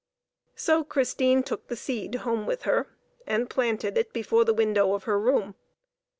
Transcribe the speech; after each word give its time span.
So 0.55 0.83
Christine 0.83 1.43
took 1.43 1.67
the 1.67 1.75
seed 1.75 2.15
home 2.15 2.47
with 2.47 2.63
her, 2.63 2.87
and 3.27 3.47
planted 3.51 3.99
it 3.99 4.13
before 4.13 4.43
the 4.43 4.51
window 4.51 4.95
of 4.95 5.03
her 5.03 5.19
room. 5.19 5.53